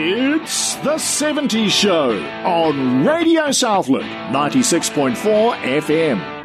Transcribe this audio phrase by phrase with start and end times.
[0.00, 6.37] It's The 70s Show on Radio Southland 96.4 FM.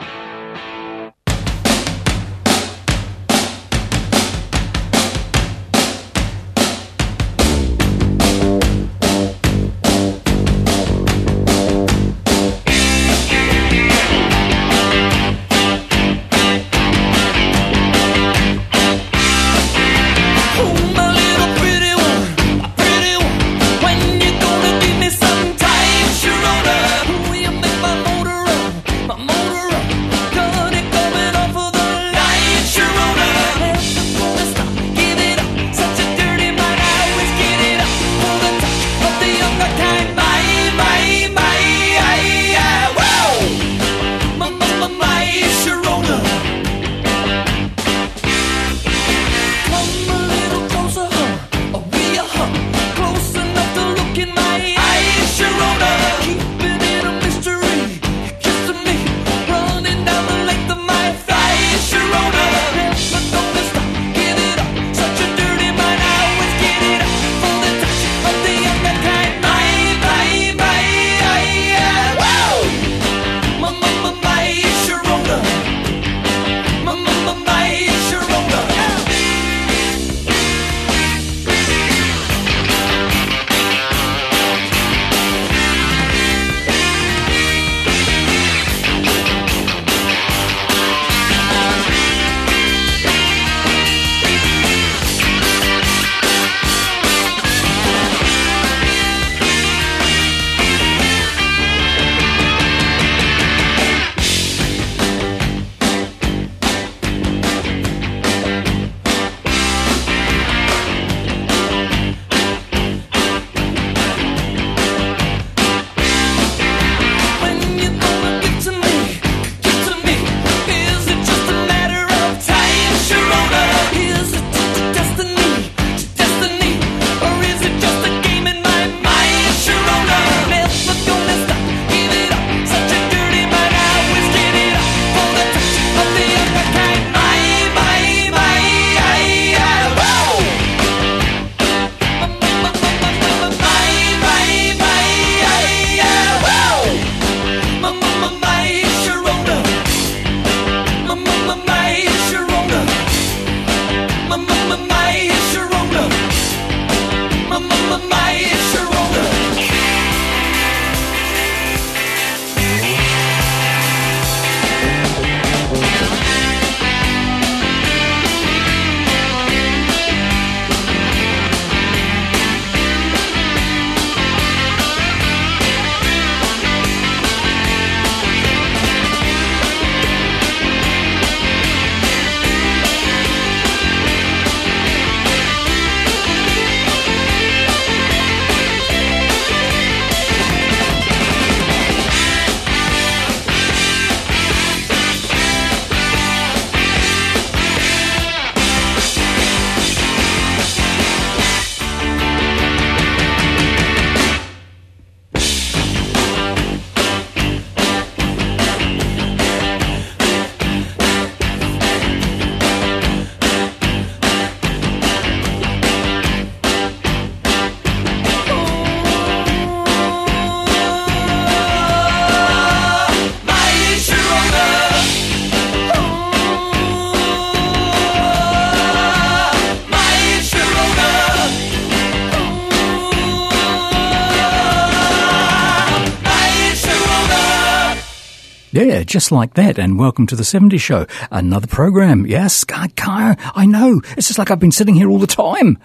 [239.14, 239.78] Just like that.
[239.78, 242.26] And welcome to the 70 Show, another program.
[242.26, 244.02] Yes, I, I know.
[244.18, 245.78] It's just like I've been sitting here all the time.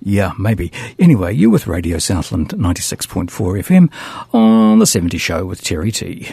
[0.00, 0.72] Yeah, maybe.
[0.98, 3.92] Anyway, you're with Radio Southland 96.4 FM
[4.34, 6.32] on the 70 Show with Terry T.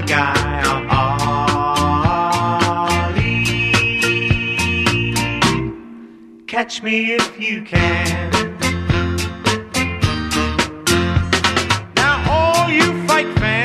[0.00, 1.64] the guy I'm Ali.
[6.46, 8.30] Catch me if you can.
[11.96, 13.57] Now all you fight fans.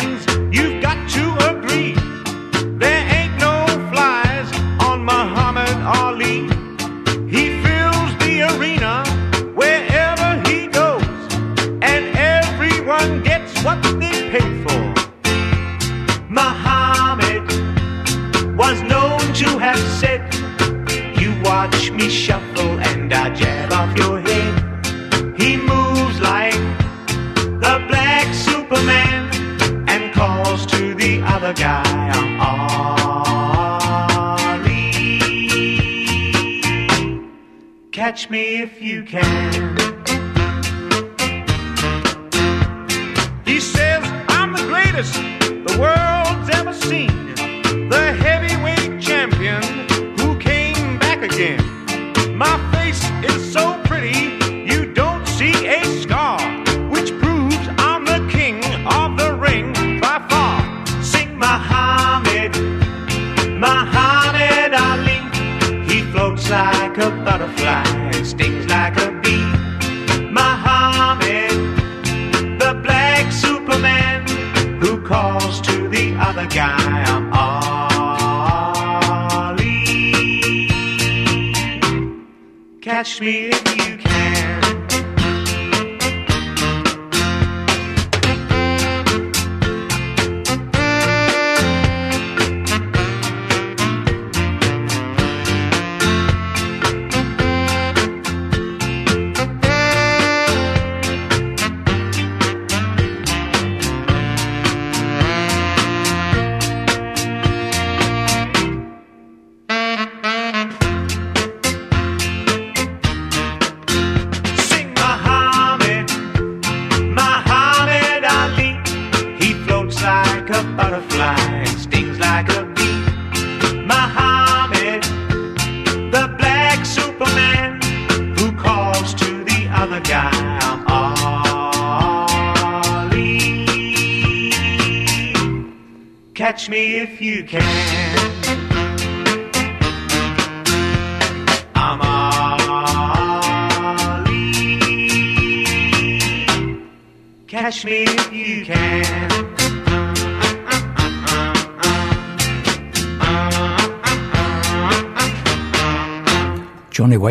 [38.34, 39.93] me if you can.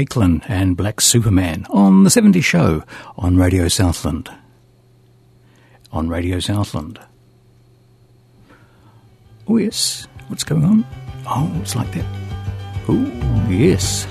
[0.03, 2.83] Wakelin and Black Superman on The 70 Show
[3.17, 4.31] on Radio Southland.
[5.93, 6.99] On Radio Southland.
[9.49, 10.09] Oh, yes.
[10.29, 10.85] What's going on?
[11.27, 12.05] Oh, it's like that.
[12.89, 14.07] Oh, yes.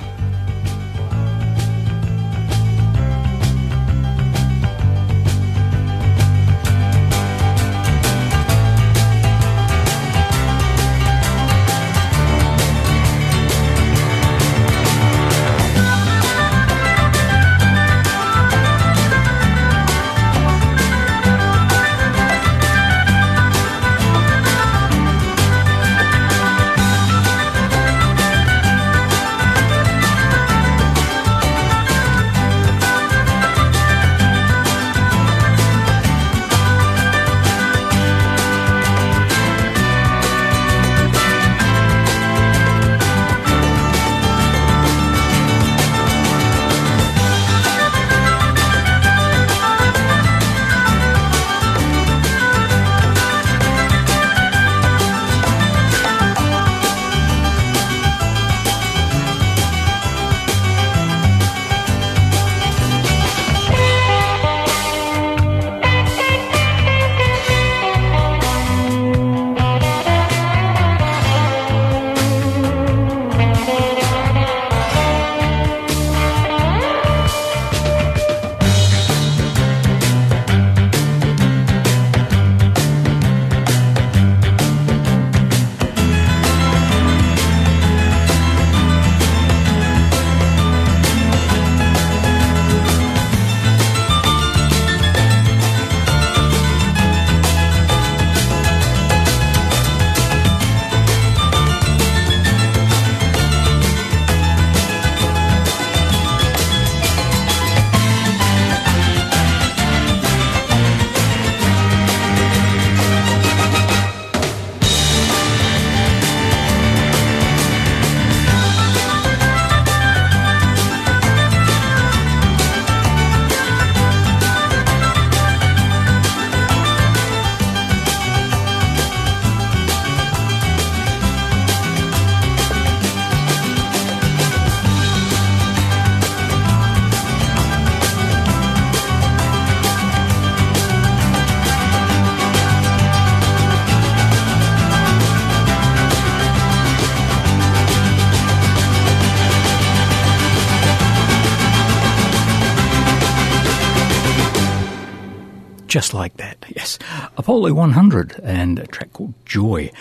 [155.91, 156.55] Just like that.
[156.73, 156.97] Yes,
[157.35, 159.91] Apollo 100 and a track called Joy.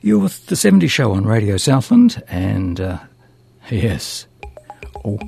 [0.00, 2.98] You're with the 70 Show on Radio Southland, and uh,
[3.68, 4.28] yes,
[5.04, 5.18] oh.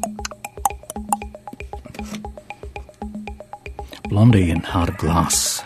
[4.09, 5.65] Blondie and Heart of Glass.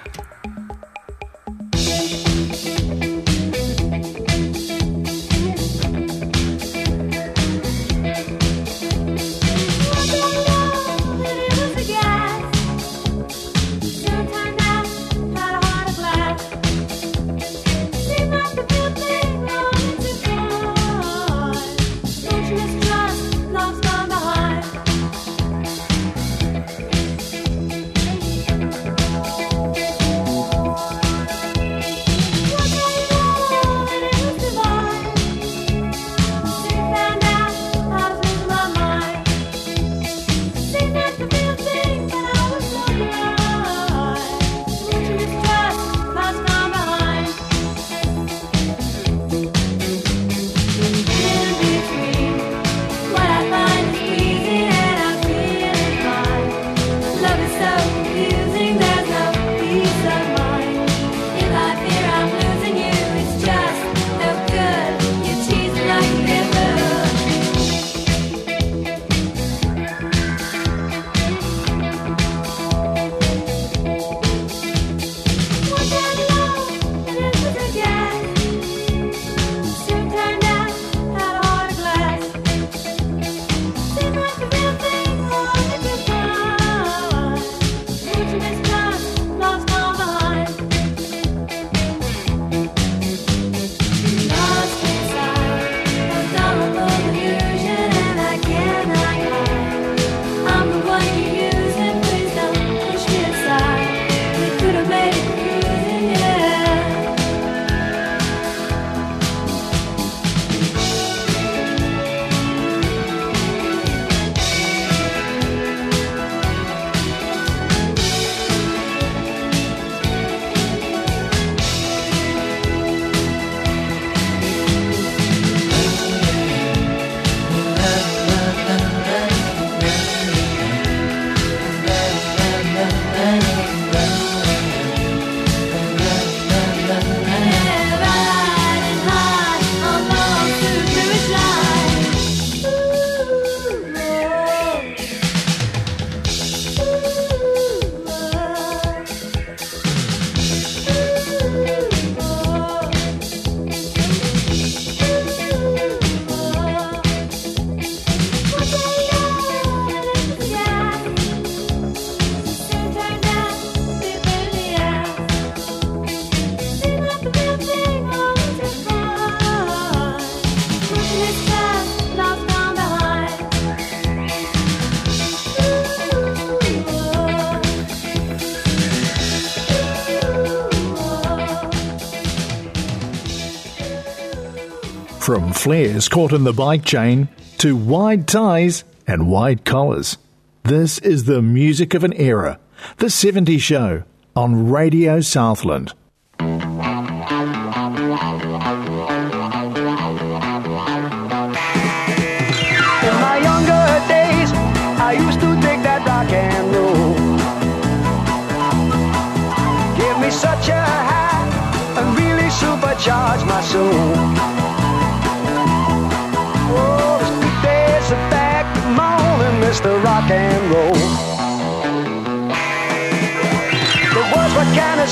[185.56, 190.18] Flares caught in the bike chain to wide ties and wide collars.
[190.62, 192.58] This is the music of an era.
[192.98, 195.92] The 70 Show on Radio Southland.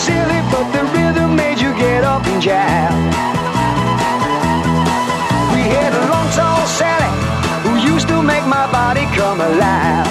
[0.05, 2.93] Silly, but the rhythm made you get up and jab.
[5.55, 7.13] We had a long tall Sally
[7.65, 10.07] who used to make my body come alive.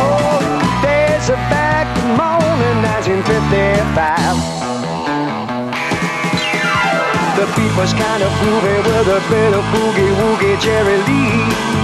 [0.00, 0.40] Oh,
[0.84, 4.40] there's a back morning, 1955.
[7.36, 11.79] The beat was kind of groovy with a bit of boogie woogie Jerry Lee.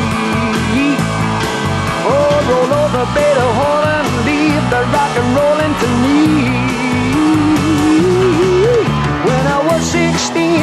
[2.49, 6.23] Roll over, Beta Horn, leave the rock and rollin' to me.
[9.27, 10.63] When I was 16,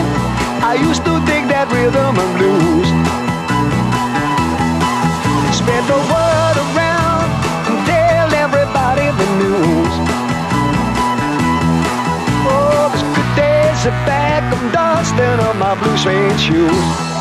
[0.63, 2.87] I used to dig that rhythm and blues.
[5.59, 7.27] Spread the word around
[7.67, 9.93] and tell everybody the news.
[12.47, 17.12] Oh, there's good days are back, I'm dusting up my blue suede shoes.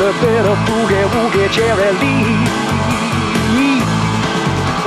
[0.00, 2.32] With a bit of boogie woogie Jerry Lee.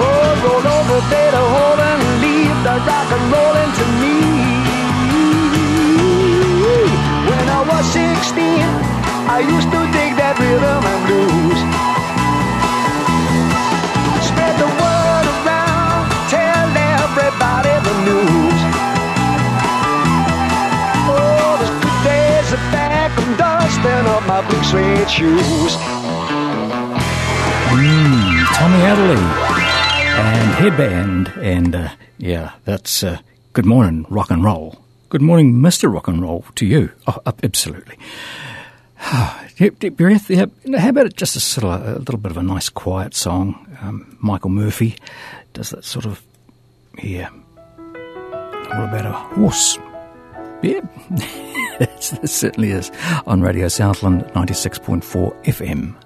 [0.01, 4.17] Oh, roll over, Beethoven and leave the rock and rollin' to me.
[7.29, 8.65] When I was 16,
[9.30, 11.92] I used to dig that rhythm and blues.
[24.23, 25.75] Up my blue suede shoes.
[27.75, 29.21] Mm, Tommy Adderley
[30.17, 31.33] and Headband.
[31.41, 33.19] And uh, yeah, that's uh,
[33.51, 34.79] good morning, rock and roll.
[35.09, 35.93] Good morning, Mr.
[35.93, 36.91] Rock and Roll, to you.
[37.05, 37.97] Oh, absolutely.
[39.57, 40.33] Yep, yep, Breath.
[40.33, 43.77] How about it just a, sort of a, little bit of a nice quiet song?
[43.81, 44.95] Um, Michael Murphey
[45.53, 46.23] does that sort of,
[46.97, 47.29] yeah.
[47.29, 49.77] What about a horse?
[50.63, 50.80] Yeah,
[51.82, 52.89] it certainly is
[53.28, 56.03] on Radio Southland 96.4 FM.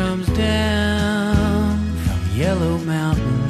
[0.00, 3.42] Comes down from Yellow Mountain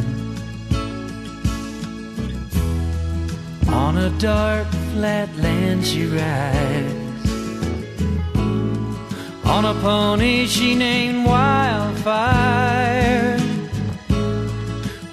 [3.69, 7.31] on a dark flat land she rides
[9.45, 12.19] on a pony she named Wildfire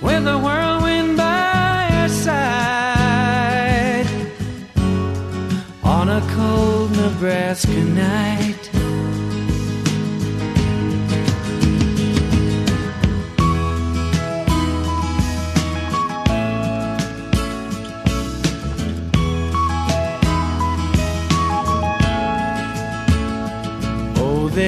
[0.02, 4.08] with a whirlwind by her side
[5.84, 8.57] on a cold Nebraska night.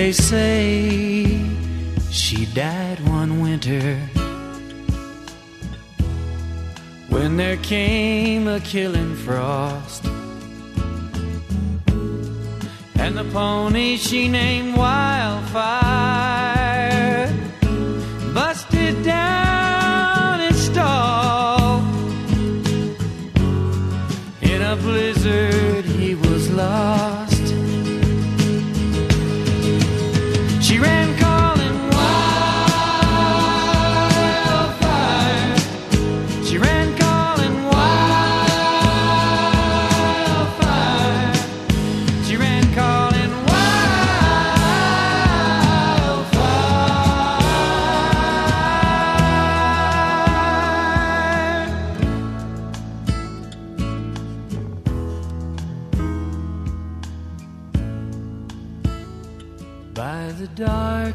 [0.09, 1.39] They say
[2.09, 3.95] she died one winter
[7.09, 10.05] when there came a killing frost.
[12.95, 15.88] And the pony she named Wildfire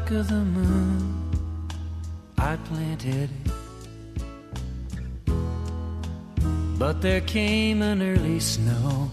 [0.05, 1.31] dark of the moon,
[2.37, 3.29] I planted.
[3.29, 3.51] it.
[6.77, 9.09] But there came an early snow.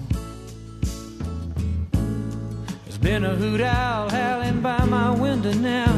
[2.85, 5.95] There's been a hoot owl howling by my window now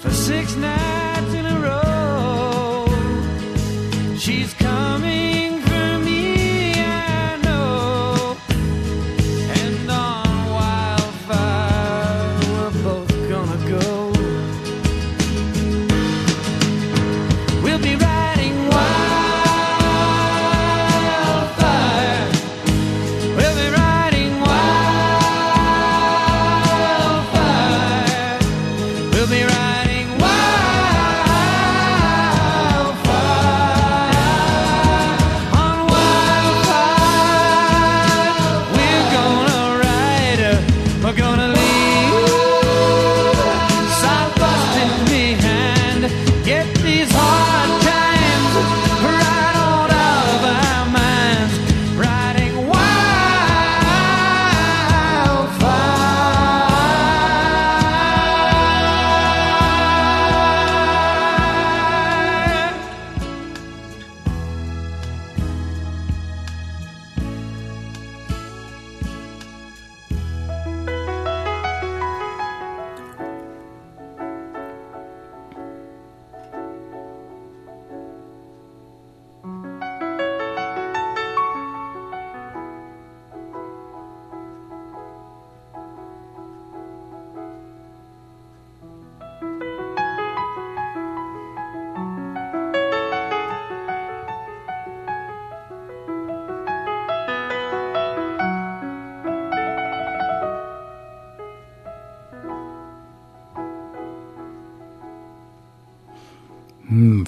[0.00, 2.86] for six nights in a row.
[4.18, 5.29] She's coming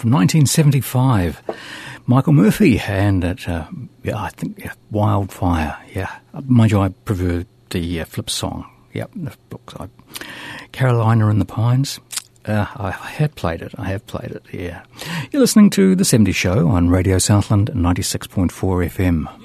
[0.03, 1.41] from 1975.
[2.07, 3.69] Michael Murphey and at, uh,
[4.03, 5.79] yeah, I think yeah, Wildfire.
[5.95, 6.11] Yeah,
[6.45, 8.69] mind you, I prefer the uh, flip song.
[8.95, 9.75] Yep, the books.
[9.79, 9.88] I,
[10.73, 12.01] Carolina in the Pines.
[12.45, 13.73] Uh, I had played it.
[13.79, 14.45] I have played it.
[14.53, 14.83] Yeah,
[15.31, 19.42] you're listening to the 70 Show on Radio Southland 96.4 FM.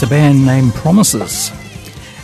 [0.00, 1.52] That's a band named Promises.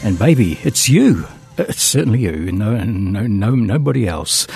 [0.03, 1.27] And baby, it's you.
[1.59, 2.51] It's certainly you.
[2.51, 4.47] No, no, no, nobody else.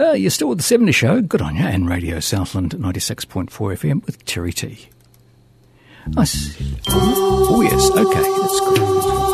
[0.00, 1.20] Uh, you're still with the 70 Show.
[1.20, 1.64] Good on you.
[1.64, 4.88] And Radio Southland 96.4 FM with Terry T.
[6.24, 6.78] See.
[6.88, 7.90] Oh, yes.
[7.90, 8.22] Okay.
[8.22, 9.31] That's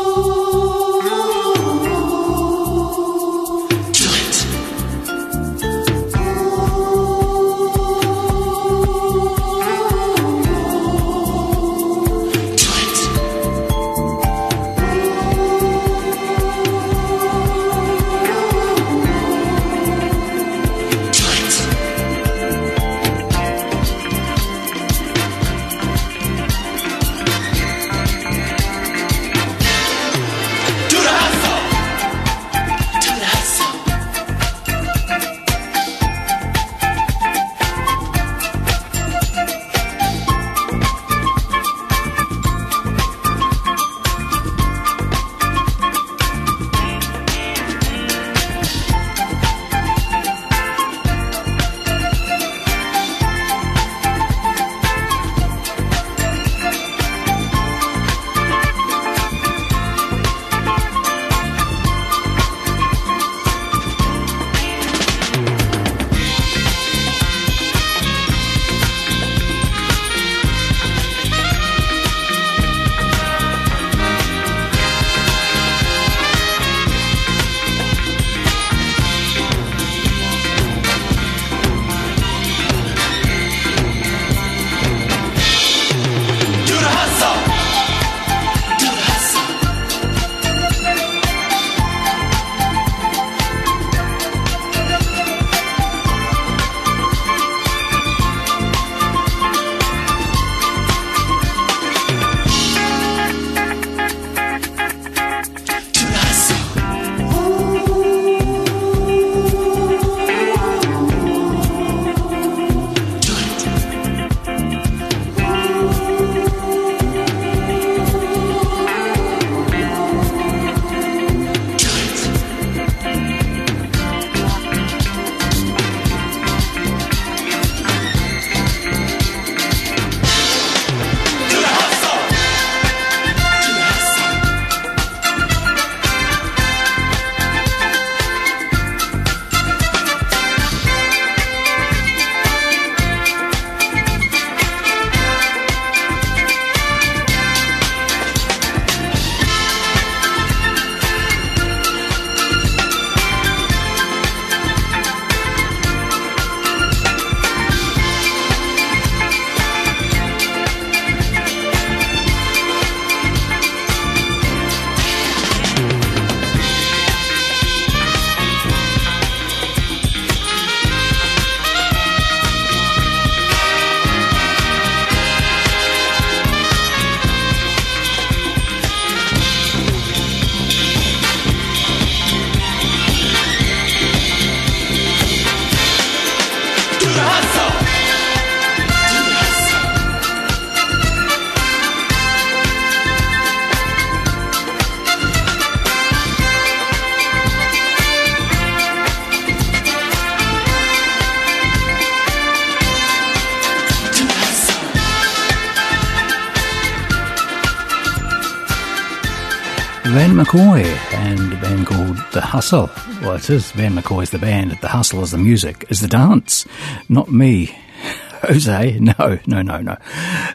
[210.49, 210.83] McCoy
[211.13, 212.89] and a band called The Hustle.
[213.21, 216.65] Well, it is Van McCoy's the band, The Hustle is the music, is the dance.
[217.07, 217.67] Not me.
[218.41, 219.95] Jose, no, no, no, no.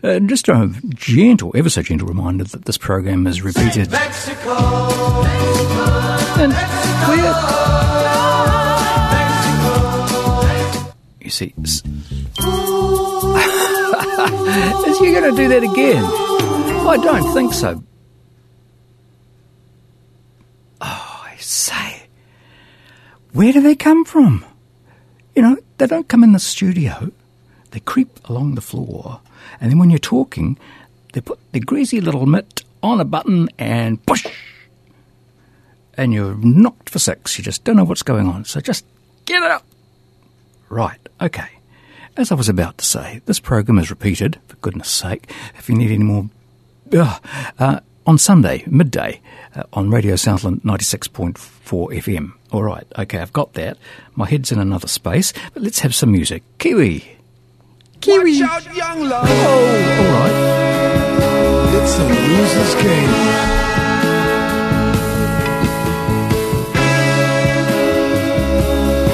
[0.02, 3.92] Uh, just a gentle, ever so gentle reminder that this program is repeated.
[3.92, 6.52] Mexico, Mexico, And
[7.06, 7.34] where?
[11.20, 11.84] You see, is
[15.00, 16.04] you going to do that again?
[16.04, 17.84] I don't think so.
[20.86, 22.08] Oh, I say,
[23.34, 24.44] where do they come from?
[25.34, 27.12] You know, they don't come in the studio.
[27.72, 29.20] They creep along the floor,
[29.60, 30.58] and then when you're talking,
[31.12, 34.24] they put the greasy little mitt on a button and push
[35.96, 37.38] and you're knocked for six.
[37.38, 38.44] You just don't know what's going on.
[38.44, 38.84] So just
[39.24, 39.64] get up.
[40.68, 41.48] Right, okay.
[42.16, 45.30] As I was about to say, this program is repeated, for goodness sake.
[45.58, 46.30] If you need any more,
[46.92, 49.20] uh, on Sunday, midday,
[49.54, 51.34] uh, on Radio Southland 96.4
[51.98, 52.32] FM.
[52.52, 53.78] All right, okay, I've got that.
[54.14, 56.42] My head's in another space, but let's have some music.
[56.58, 57.04] Kiwi.
[58.00, 58.40] Kiwi.
[58.42, 59.26] Watch out, young love.
[59.28, 61.74] Oh, all right.
[61.82, 64.14] It's a loser's game.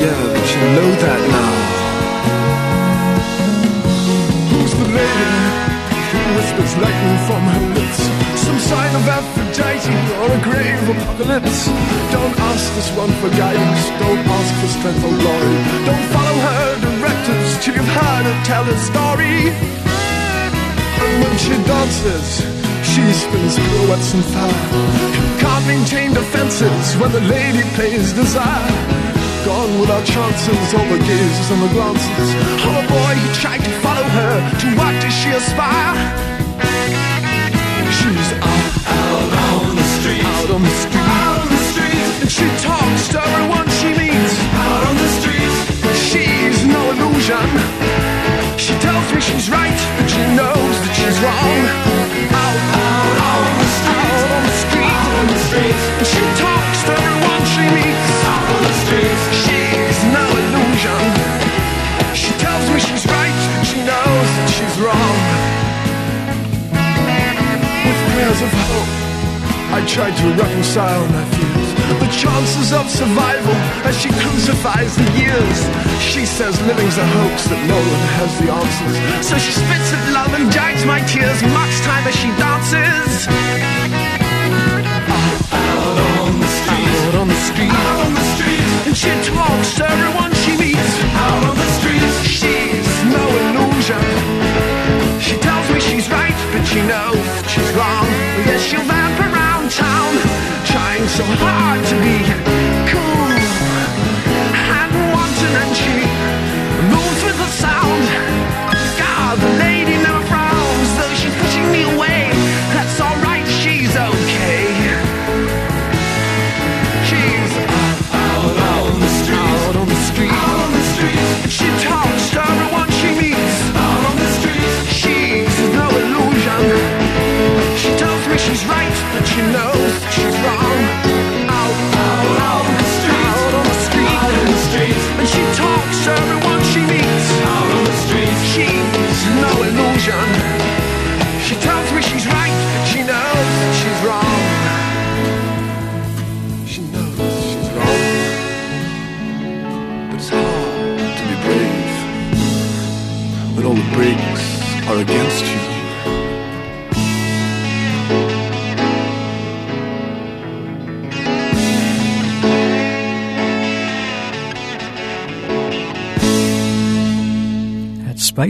[0.00, 1.53] Yeah, but you know that now.
[4.50, 5.31] Who's the lady
[6.11, 8.19] who whispers lightning from her lips?
[8.50, 11.70] Some sign of Aphrodite or a grave apocalypse.
[12.10, 13.82] Don't ask this one for guidance.
[14.02, 15.54] Don't ask for strength or glory.
[15.86, 19.54] Don't follow her directives till you've heard her tell her story.
[19.54, 22.42] And when she dances,
[22.82, 24.66] she spins pirouettes and fire.
[25.38, 28.66] Can't maintain defenses when the lady plays desire.
[29.46, 32.28] Gone without chances, all the gazes and the glances.
[32.66, 36.29] Oh boy who tried to follow her, to what does she aspire?
[38.00, 42.00] She's out, out on the street, out on the street, out on the street.
[42.24, 45.52] And she talks to everyone she meets, out on the street.
[46.08, 47.44] She's no illusion.
[48.56, 51.60] She tells me she's right, but she knows that she's wrong.
[52.40, 55.76] Out, out, out on the street, out on the street, out on the street.
[56.00, 59.20] And she talks to everyone she meets, out on the street.
[59.44, 61.04] She's no illusion.
[62.16, 65.39] She tells me she's right, but she knows that she's wrong.
[68.42, 68.90] Of hope,
[69.76, 71.70] I tried to reconcile my fears.
[72.00, 75.59] The chances of survival as she crucifies the years.
[76.00, 78.96] She says living's a hoax, that no one has the answers.
[79.29, 82.49] So she spits at love and dries my tears, much time as she dances.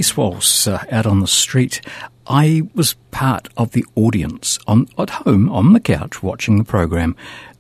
[0.01, 1.83] Space Waltz uh, out on the street,
[2.27, 7.17] I was part of the audience on at home on the couch watching the program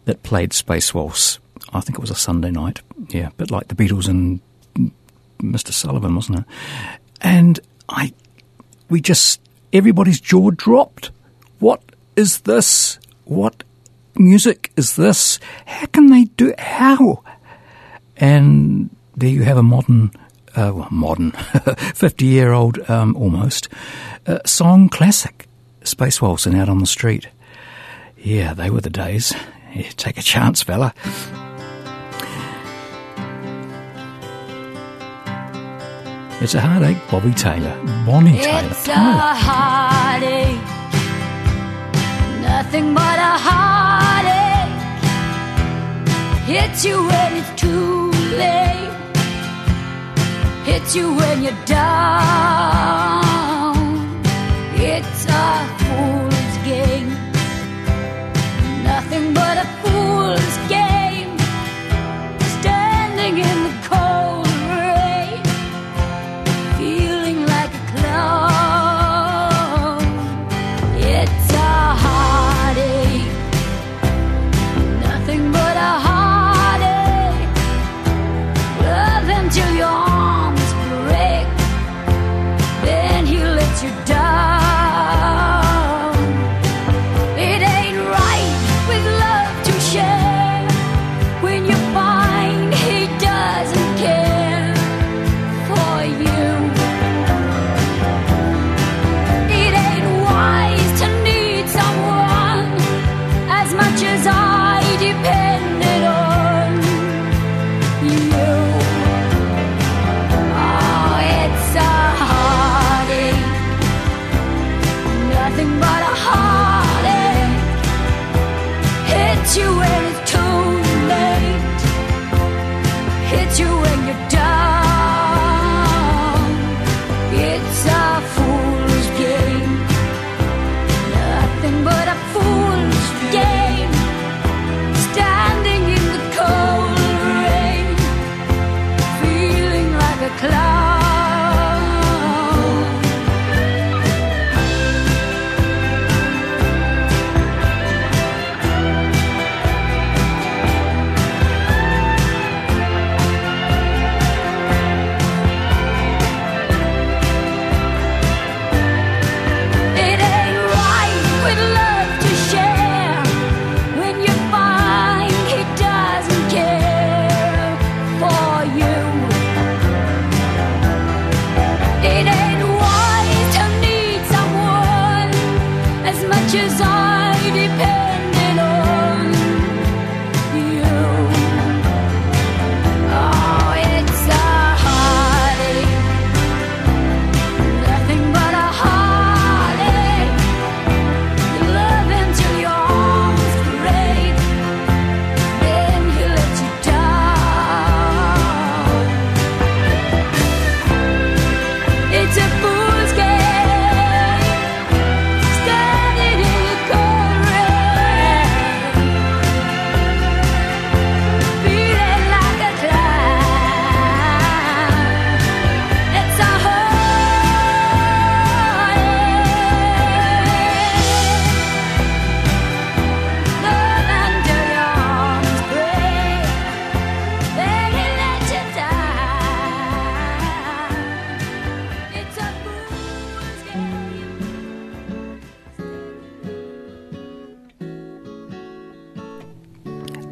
[0.06, 1.38] that played Space Waltz.
[1.74, 2.80] I think it was a Sunday night,
[3.10, 4.40] yeah, a bit like the Beatles and
[5.38, 5.70] Mr.
[5.70, 6.44] Sullivan, wasn't it?
[7.20, 7.60] And
[7.90, 8.14] I,
[8.88, 9.42] we just
[9.74, 11.10] everybody's jaw dropped.
[11.58, 11.82] What
[12.16, 12.98] is this?
[13.26, 13.64] What
[14.16, 15.38] music is this?
[15.66, 16.54] How can they do?
[16.56, 17.22] How?
[18.16, 20.12] And there you have a modern,
[20.56, 21.30] uh, well, modern,
[21.94, 23.68] 50 year old um, almost,
[24.26, 25.46] uh, song classic,
[25.84, 27.28] Space Waltzing Out on the Street.
[28.16, 29.32] Yeah, they were the days.
[29.74, 30.92] Yeah, take a chance, fella.
[36.42, 37.76] It's a heartache, Bobby Taylor.
[38.06, 38.68] Bonnie it's Taylor.
[38.70, 40.60] It's a heartache.
[42.40, 44.72] Nothing but a heartache.
[46.46, 48.69] Hits you when it's too late
[50.70, 53.19] hit you when you're down.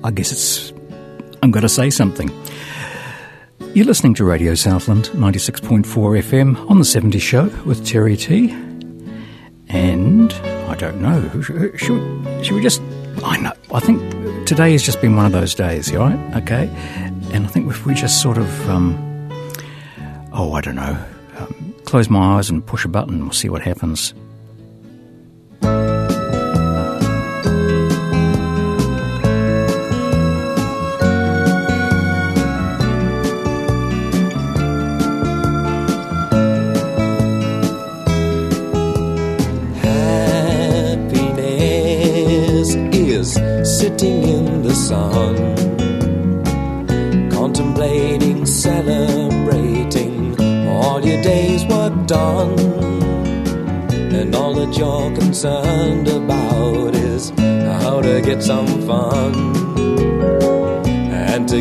[0.05, 0.73] I guess it's.
[1.43, 2.31] I'm going to say something.
[3.75, 8.51] You're listening to Radio Southland 96.4 FM on the 70 Show with Terry T.
[9.69, 11.41] And I don't know.
[11.43, 12.81] Should, should, we just.
[13.25, 13.53] I know.
[13.73, 16.19] I think today has just been one of those days, right?
[16.37, 16.69] Okay.
[17.33, 18.71] And I think if we just sort of.
[18.71, 18.97] Um,
[20.33, 21.05] oh, I don't know.
[21.37, 24.15] Um, close my eyes and push a button, we'll see what happens.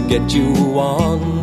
[0.02, 1.37] to get you on.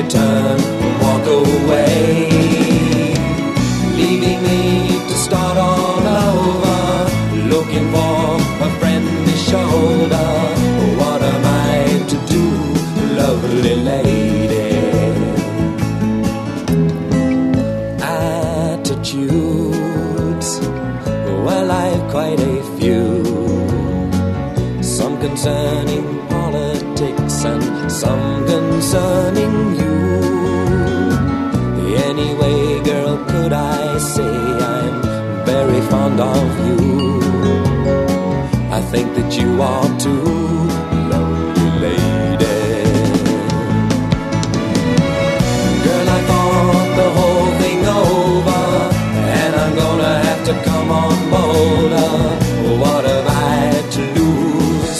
[0.00, 2.24] You turn and walk away,
[3.98, 4.60] leaving me
[5.08, 6.80] to start all over,
[7.52, 10.30] looking for a friendly shoulder.
[11.00, 12.44] What am I to do,
[13.20, 14.70] lovely lady?
[18.80, 19.40] Attitudes,
[21.44, 23.04] well, I've quite a few.
[24.82, 29.49] Some concerning politics and some concerning
[34.00, 35.02] say I'm
[35.44, 37.20] very fond of you?
[38.72, 40.24] I think that you are too,
[41.12, 42.60] lovely lady.
[45.84, 48.62] Girl, I thought the whole thing over,
[49.42, 51.10] and I'm gonna have to come on.
[51.32, 52.36] Uh,
[52.82, 54.98] What have I to lose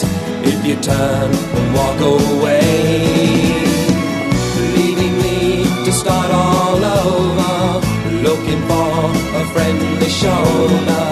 [0.52, 2.69] if you turn and walk away?
[9.52, 11.08] Friendly shoulder.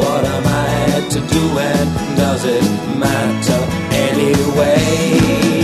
[0.00, 2.64] What am I to do, and does it
[2.98, 3.62] matter
[3.92, 5.55] anyway?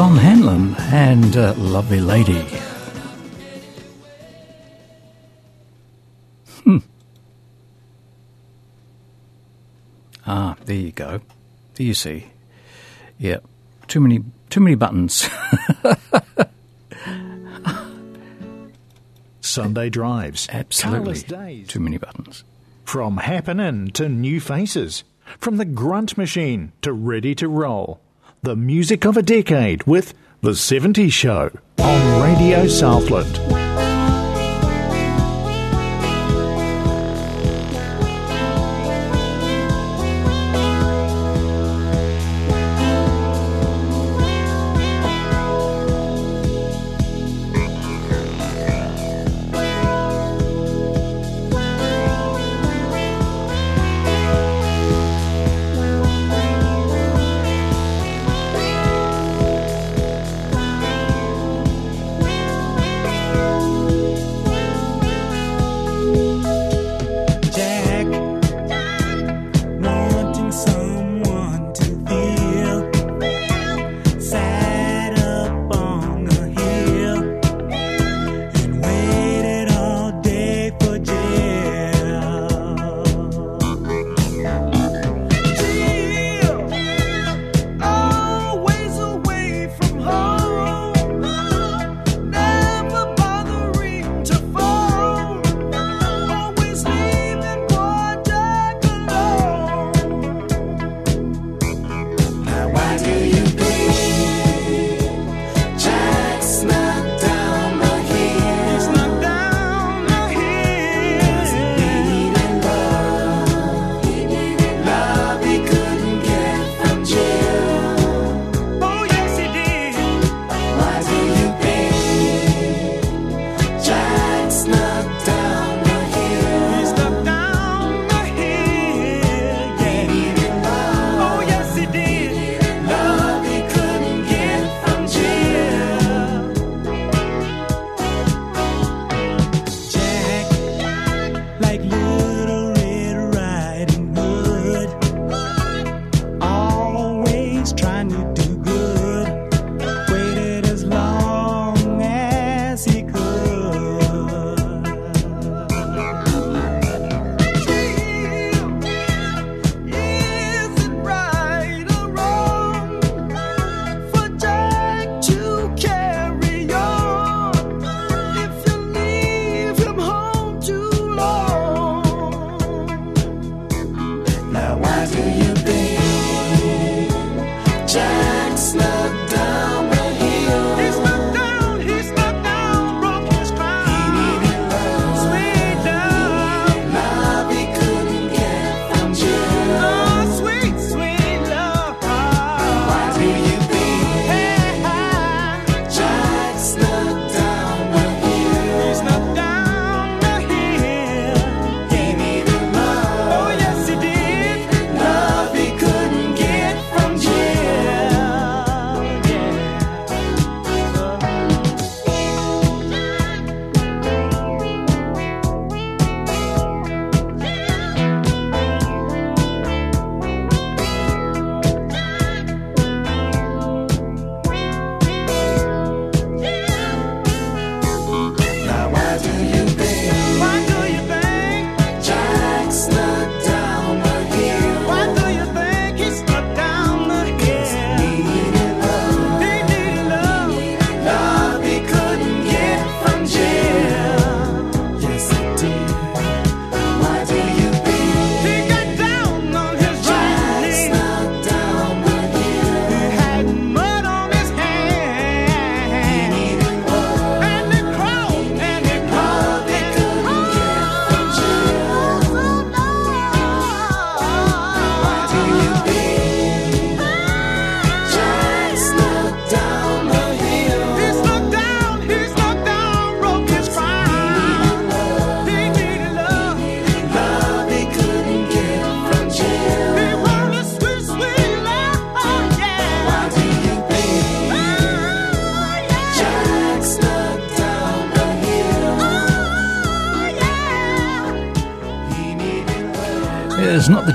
[0.00, 2.40] John Hanlon and uh, Lovely Lady.
[6.64, 6.78] Hmm.
[10.26, 11.20] Ah, there you go.
[11.74, 12.28] There you see.
[13.18, 13.40] Yeah,
[13.88, 15.28] too many, too many buttons.
[19.42, 20.48] Sunday drives.
[20.50, 22.42] Absolutely, too many buttons.
[22.86, 25.04] From Happen Inn to new faces.
[25.36, 28.00] From the grunt machine to ready to roll.
[28.42, 33.36] The music of a decade with The 70s Show on Radio Southland.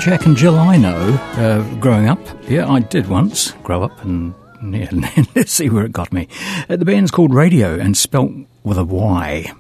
[0.05, 2.19] Jack and Jill I know uh, growing up.
[2.47, 4.35] Yeah, I did once grow up and
[4.71, 4.87] yeah,
[5.35, 6.27] let's see where it got me.
[6.69, 8.31] Uh, the band's called Raydio and spelt
[8.63, 9.51] with a Y.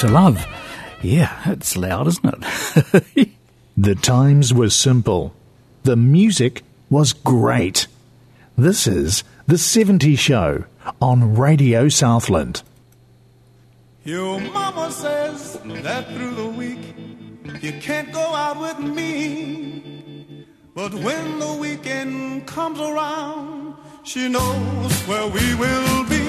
[0.00, 0.46] to love.
[1.02, 3.28] Yeah, it's loud, isn't it?
[3.76, 5.34] the times were simple.
[5.82, 7.86] The music was great.
[8.56, 10.64] This is The 70 Show
[11.02, 12.62] on Radio Southland.
[14.02, 16.94] Your mama says that through the week
[17.60, 20.46] you can't go out with me.
[20.74, 23.74] But when the weekend comes around,
[24.04, 26.19] she knows where we will be.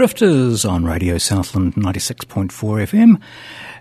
[0.00, 3.20] Drifters on Radio Southland 96.4 FM.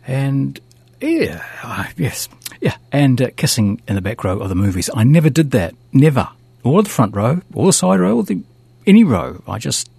[0.05, 0.59] And
[0.99, 2.27] yeah, ah, yes,
[2.59, 4.89] yeah, and uh, kissing in the back row of the movies.
[4.93, 6.27] I never did that, never,
[6.61, 8.43] or the front row, or the side row, or the
[8.85, 9.41] any row.
[9.47, 9.89] I just,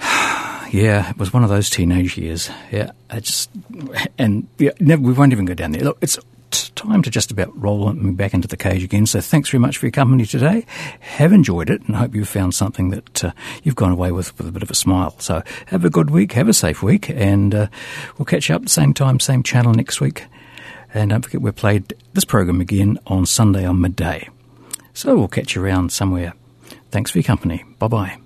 [0.00, 2.48] yeah, it was one of those teenage years.
[2.72, 3.50] Yeah, I just,
[4.16, 5.82] and yeah, never, we won't even go down there.
[5.82, 6.18] Look, it's
[6.70, 9.06] time to just about roll me back into the cage again.
[9.06, 10.66] So thanks very much for your company today.
[11.00, 13.32] Have enjoyed it, and hope you've found something that uh,
[13.62, 15.14] you've gone away with with a bit of a smile.
[15.18, 17.66] So have a good week, have a safe week, and uh,
[18.18, 20.24] we'll catch you up at the same time, same channel next week.
[20.92, 24.28] And don't forget, we're played this program again on Sunday on midday.
[24.92, 26.34] So we'll catch you around somewhere.
[26.90, 27.64] Thanks for your company.
[27.78, 28.23] Bye bye.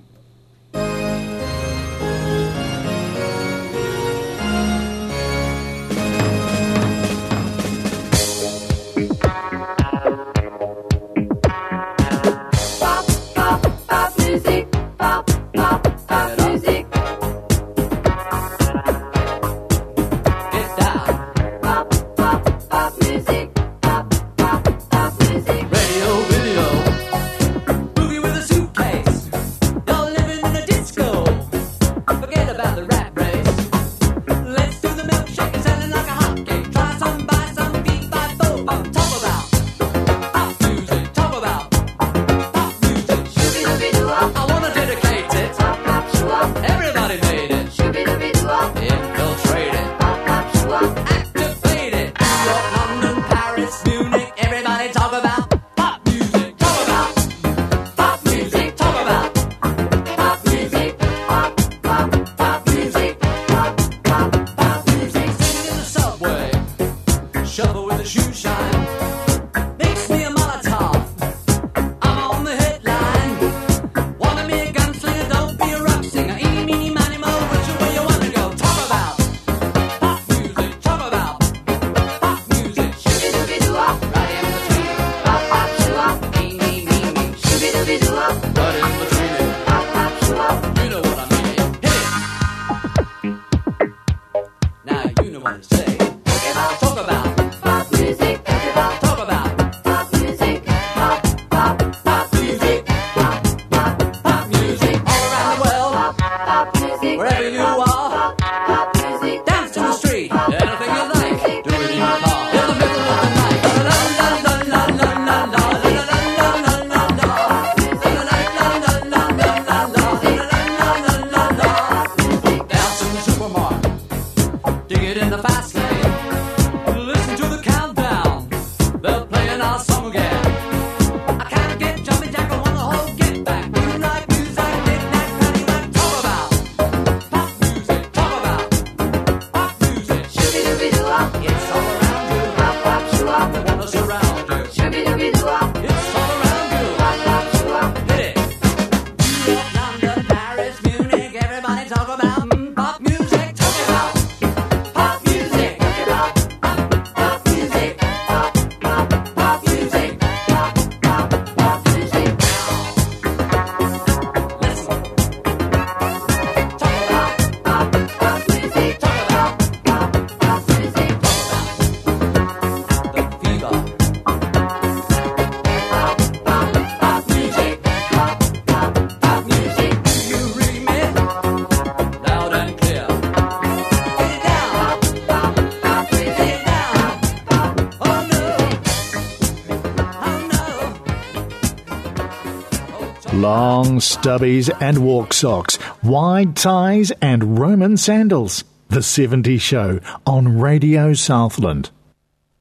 [193.48, 198.62] Long stubbies and walk socks, wide ties and Roman sandals.
[198.88, 201.88] The 70 Show on Radio Southland.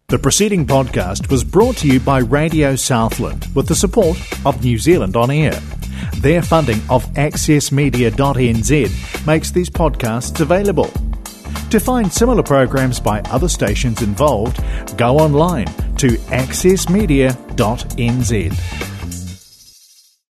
[0.07, 4.77] The preceding podcast was brought to you by Radio Southland with the support of New
[4.77, 5.59] Zealand On Air.
[6.19, 10.89] Their funding of accessmedia.nz makes these podcasts available.
[11.71, 14.63] To find similar programs by other stations involved,
[14.97, 15.67] go online
[15.97, 18.86] to accessmedia.nz.